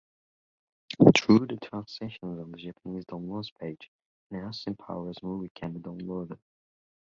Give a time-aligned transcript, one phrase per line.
[1.15, 3.91] Through translations on the Japanese downloads page,
[4.31, 6.39] an Austin Powers movie can be downloaded.